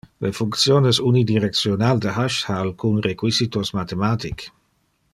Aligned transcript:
Le 0.25 0.29
functiones 0.35 0.99
unidirectional 1.09 2.01
de 2.05 2.15
hash 2.21 2.39
ha 2.47 2.57
alcun 2.65 2.99
requisitos 3.11 3.75
mathematic. 3.81 4.49